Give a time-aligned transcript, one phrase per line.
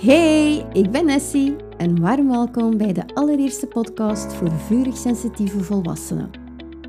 [0.00, 6.30] Hey, ik ben Nessie en warm welkom bij de allereerste podcast voor vurig sensitieve volwassenen.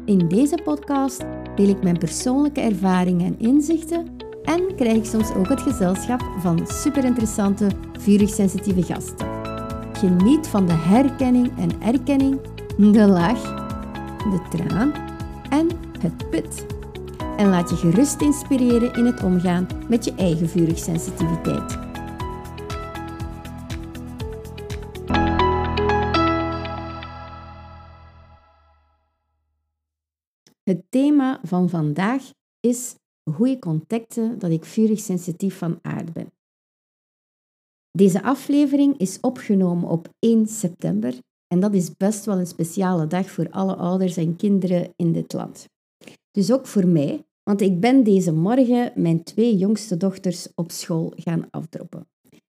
[0.05, 1.23] In deze podcast
[1.55, 4.07] deel ik mijn persoonlijke ervaringen en inzichten
[4.43, 7.67] en krijg ik soms ook het gezelschap van superinteressante
[7.99, 9.27] vurig sensitieve gasten.
[9.93, 12.39] Geniet van de herkenning en erkenning,
[12.77, 13.41] de lach,
[14.17, 14.93] de traan
[15.49, 15.67] en
[15.99, 16.65] het put.
[17.37, 21.90] En laat je gerust inspireren in het omgaan met je eigen vurig sensitiviteit.
[30.71, 32.95] Het thema van vandaag is
[33.35, 36.31] hoe ik ontdekte dat ik vurig sensitief van aard ben.
[37.91, 41.13] Deze aflevering is opgenomen op 1 september
[41.47, 45.33] en dat is best wel een speciale dag voor alle ouders en kinderen in dit
[45.33, 45.65] land.
[46.31, 51.13] Dus ook voor mij, want ik ben deze morgen mijn twee jongste dochters op school
[51.15, 52.07] gaan afdroppen.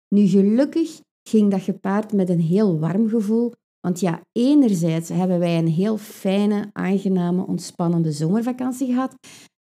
[0.08, 5.58] Nu gelukkig ging dat gepaard met een heel warm gevoel, want ja, enerzijds hebben wij
[5.58, 9.14] een heel fijne, aangename, ontspannende zomervakantie gehad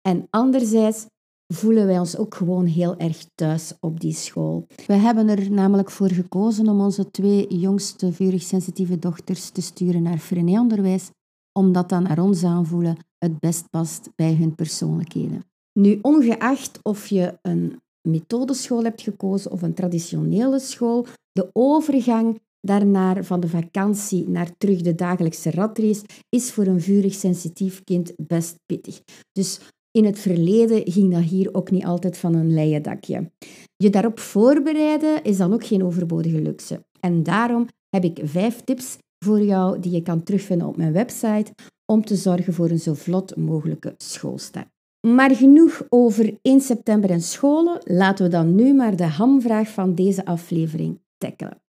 [0.09, 1.07] en anderzijds
[1.55, 4.67] voelen wij ons ook gewoon heel erg thuis op die school.
[4.87, 10.03] We hebben er namelijk voor gekozen om onze twee jongste vurig sensitieve dochters te sturen
[10.03, 11.11] naar Freinet-onderwijs,
[11.59, 15.45] omdat dat naar ons aanvoelen het best past bij hun persoonlijkheden.
[15.73, 23.25] Nu, ongeacht of je een methodeschool hebt gekozen of een traditionele school, de overgang daarnaar
[23.25, 28.57] van de vakantie naar terug de dagelijkse ratrace is voor een vurig sensitief kind best
[28.67, 29.01] pittig.
[29.33, 29.61] Dus
[29.91, 33.31] in het verleden ging dat hier ook niet altijd van een leien dakje.
[33.77, 36.85] Je daarop voorbereiden is dan ook geen overbodige luxe.
[37.01, 41.53] En daarom heb ik vijf tips voor jou die je kan terugvinden op mijn website
[41.93, 44.69] om te zorgen voor een zo vlot mogelijke schoolstart.
[45.07, 47.81] Maar genoeg over 1 september en scholen.
[47.85, 51.63] Laten we dan nu maar de hamvraag van deze aflevering tackelen.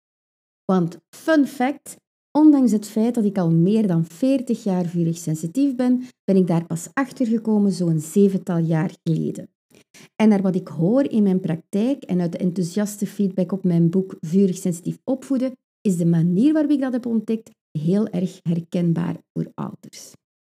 [0.71, 1.95] Want fun fact,
[2.31, 6.47] ondanks het feit dat ik al meer dan 40 jaar vurig sensitief ben, ben ik
[6.47, 9.49] daar pas achter gekomen zo'n zevental jaar geleden.
[10.15, 13.89] En naar wat ik hoor in mijn praktijk en uit de enthousiaste feedback op mijn
[13.89, 15.51] boek Vurig sensitief opvoeden,
[15.81, 20.11] is de manier waarop ik dat heb ontdekt heel erg herkenbaar voor ouders.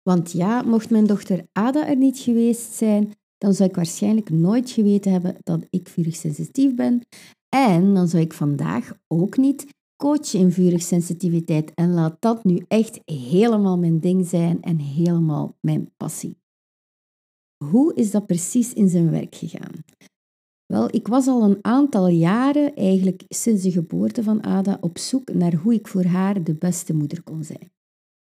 [0.02, 4.70] Want ja, mocht mijn dochter Ada er niet geweest zijn, dan zou ik waarschijnlijk nooit
[4.70, 7.00] geweten hebben dat ik vurig sensitief ben.
[7.48, 9.66] En dan zou ik vandaag ook niet
[10.32, 11.74] in vurig sensitiviteit.
[11.74, 16.36] En laat dat nu echt helemaal mijn ding zijn en helemaal mijn passie.
[17.64, 19.84] Hoe is dat precies in zijn werk gegaan?
[20.66, 25.32] Wel, ik was al een aantal jaren, eigenlijk sinds de geboorte van Ada, op zoek
[25.32, 27.72] naar hoe ik voor haar de beste moeder kon zijn.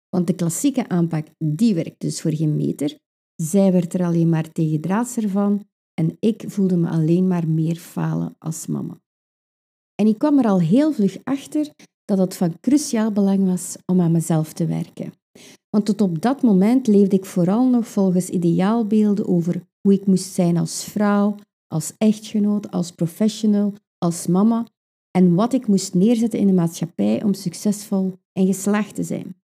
[0.09, 2.97] Want de klassieke aanpak, die werkt dus voor geen meter.
[3.35, 7.75] Zij werd er alleen maar tegen draadser van en ik voelde me alleen maar meer
[7.75, 9.02] falen als mama.
[9.99, 11.69] En ik kwam er al heel vlug achter
[12.05, 15.13] dat het van cruciaal belang was om aan mezelf te werken.
[15.69, 20.33] Want tot op dat moment leefde ik vooral nog volgens ideaalbeelden over hoe ik moest
[20.33, 21.35] zijn als vrouw,
[21.67, 24.67] als echtgenoot, als professional, als mama
[25.11, 29.35] en wat ik moest neerzetten in de maatschappij om succesvol en geslaagd te zijn.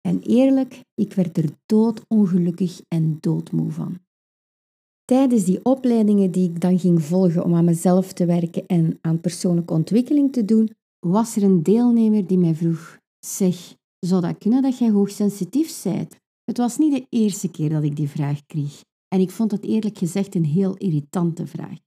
[0.00, 4.03] En eerlijk, ik werd er doodongelukkig en doodmoe van.
[5.04, 9.20] Tijdens die opleidingen die ik dan ging volgen om aan mezelf te werken en aan
[9.20, 10.70] persoonlijke ontwikkeling te doen,
[11.06, 16.16] was er een deelnemer die mij vroeg: Zeg, zou dat kunnen dat jij hoogsensitief bent?
[16.44, 18.84] Het was niet de eerste keer dat ik die vraag kreeg.
[19.08, 21.78] En ik vond het eerlijk gezegd een heel irritante vraag.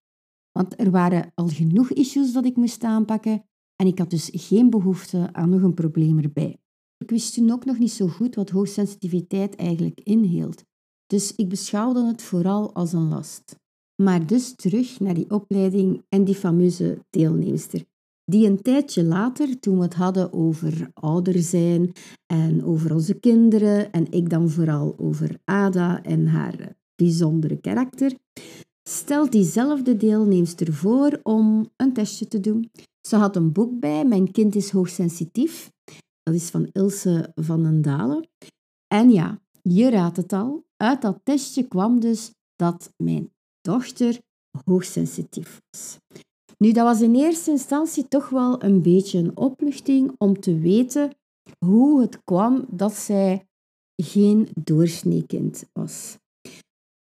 [0.51, 3.43] Want er waren al genoeg issues dat ik moest aanpakken
[3.75, 6.57] en ik had dus geen behoefte aan nog een probleem erbij.
[6.97, 10.63] Ik wist toen ook nog niet zo goed wat hoogsensitiviteit eigenlijk inhield.
[11.07, 13.55] Dus ik beschouwde het vooral als een last.
[14.01, 17.85] Maar dus terug naar die opleiding en die fameuze deelnemster.
[18.25, 21.91] Die een tijdje later, toen we het hadden over ouder zijn
[22.25, 28.13] en over onze kinderen, en ik dan vooral over Ada en haar bijzondere karakter,
[28.89, 32.71] stelt diezelfde deelnemster voor om een testje te doen.
[33.07, 35.71] Ze had een boek bij, Mijn kind is hoogsensitief.
[36.23, 38.27] Dat is van Ilse van den Dalen.
[38.87, 43.31] En ja, je raadt het al, uit dat testje kwam dus dat mijn
[43.61, 44.19] dochter
[44.65, 45.97] hoogsensitief was.
[46.57, 51.11] Nu, dat was in eerste instantie toch wel een beetje een opluchting om te weten
[51.65, 53.47] hoe het kwam dat zij
[54.03, 56.17] geen doorsneekind was.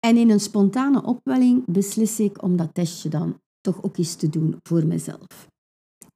[0.06, 4.28] En in een spontane opwelling beslis ik om dat testje dan toch ook eens te
[4.28, 5.48] doen voor mezelf.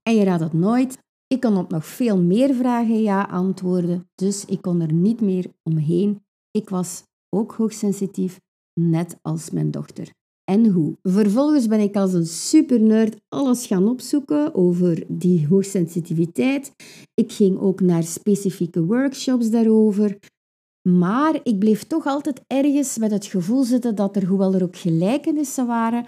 [0.03, 4.45] En je raadt het nooit, ik kon op nog veel meer vragen ja antwoorden, dus
[4.45, 6.25] ik kon er niet meer omheen.
[6.51, 8.41] Ik was ook hoogsensitief,
[8.81, 10.11] net als mijn dochter.
[10.45, 10.97] en hoe.
[11.03, 16.73] Vervolgens ben ik als een supernerd alles gaan opzoeken over die hoogsensitiviteit.
[17.15, 20.19] Ik ging ook naar specifieke workshops daarover.
[20.89, 24.77] Maar ik bleef toch altijd ergens met het gevoel zitten dat er, hoewel er ook
[24.77, 26.07] gelijkenissen waren,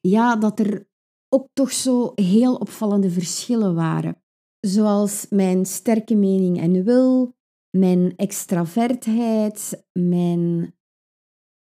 [0.00, 0.86] ja, dat er
[1.28, 4.22] ook toch zo heel opvallende verschillen waren.
[4.60, 7.34] Zoals mijn sterke mening en wil,
[7.70, 10.74] mijn extravertheid, mijn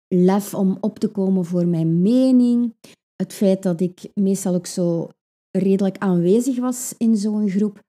[0.08, 2.74] lef om op te komen voor mijn mening,
[3.16, 5.08] het feit dat ik meestal ook zo
[5.50, 7.82] redelijk aanwezig was in zo'n groep.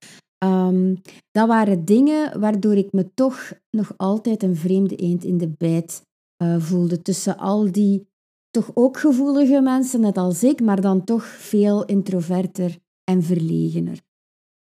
[0.44, 5.50] Um, dat waren dingen waardoor ik me toch nog altijd een vreemde eend in de
[5.58, 6.01] bijt
[6.44, 8.08] uh, voelde tussen al die
[8.50, 14.01] toch ook gevoelige mensen, net als ik, maar dan toch veel introverter en verlegener.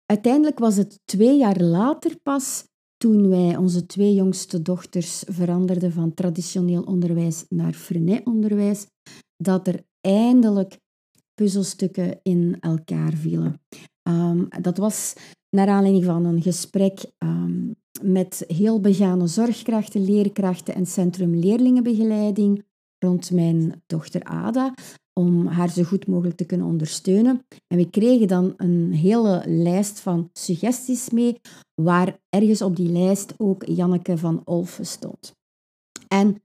[0.06, 2.66] Uiteindelijk was het twee jaar later pas
[3.02, 8.86] toen wij onze twee jongste dochters veranderden van traditioneel onderwijs naar Frenet-onderwijs,
[9.38, 10.80] dat er eindelijk
[11.34, 13.62] puzzelstukken in elkaar vielen.
[14.04, 15.14] Um, dat was
[15.50, 22.64] naar aanleiding van een gesprek um, met heel begane zorgkrachten, leerkrachten en Centrum Leerlingenbegeleiding
[23.04, 24.74] rond mijn dochter Ada,
[25.14, 27.46] om haar zo goed mogelijk te kunnen ondersteunen.
[27.68, 31.40] En we kregen dan een hele lijst van suggesties mee,
[31.82, 35.34] waar ergens op die lijst ook Janneke van Olfen stond.
[36.08, 36.44] En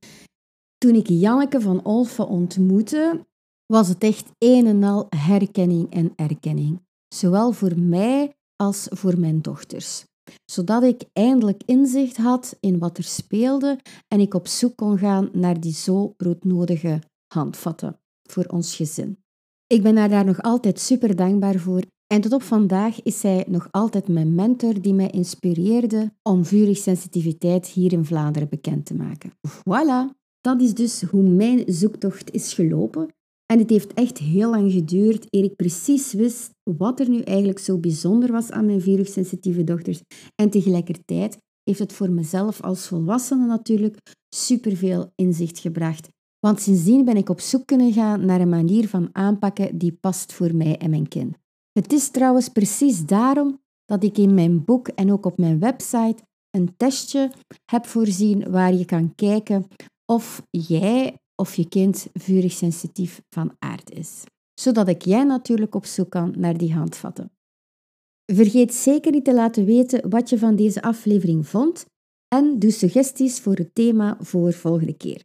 [0.79, 3.27] toen ik Janneke van Olfen ontmoette,
[3.67, 6.81] was het echt een en al herkenning en erkenning.
[7.15, 10.05] Zowel voor mij als voor mijn dochters.
[10.45, 13.79] Zodat ik eindelijk inzicht had in wat er speelde
[14.09, 19.19] en ik op zoek kon gaan naar die zo broodnodige handvatten voor ons gezin.
[19.67, 21.83] Ik ben haar daar nog altijd super dankbaar voor.
[22.07, 26.77] En tot op vandaag is zij nog altijd mijn mentor die mij inspireerde om vurig
[26.77, 29.31] sensitiviteit hier in Vlaanderen bekend te maken.
[29.49, 33.16] Voilà, dat is dus hoe mijn zoektocht is gelopen.
[33.47, 37.59] En het heeft echt heel lang geduurd eer ik precies wist wat er nu eigenlijk
[37.59, 40.01] zo bijzonder was aan mijn virussensitieve dochters.
[40.35, 43.99] En tegelijkertijd heeft het voor mezelf als volwassene natuurlijk
[44.35, 46.09] superveel inzicht gebracht.
[46.39, 50.33] Want sindsdien ben ik op zoek kunnen gaan naar een manier van aanpakken die past
[50.33, 51.37] voor mij en mijn kind.
[51.73, 56.17] Het is trouwens precies daarom dat ik in mijn boek en ook op mijn website
[56.51, 57.31] een testje
[57.65, 59.67] heb voorzien waar je kan kijken
[60.13, 64.25] of jij of je kind vurig sensitief van aard is.
[64.55, 67.31] Zodat ik jij natuurlijk op zoek kan naar die handvatten.
[68.33, 71.87] Vergeet zeker niet te laten weten wat je van deze aflevering vond
[72.29, 75.25] en doe suggesties voor het thema voor volgende keer.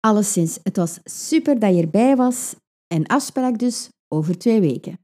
[0.00, 2.54] Alleszins, het was super dat je erbij was
[2.86, 4.98] en afspraak dus over twee weken.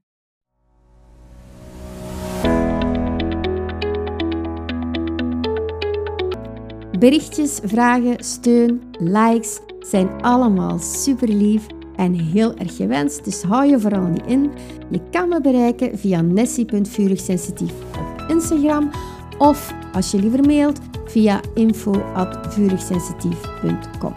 [6.99, 9.59] Berichtjes, vragen, steun, likes
[9.89, 11.65] zijn allemaal super lief
[11.95, 14.51] en heel erg gewenst, dus hou je vooral niet in.
[14.89, 18.89] Je kan me bereiken via nessie.vurigsensitief op Instagram
[19.37, 24.13] of als je liever mailt via info.vurigsensitief.com.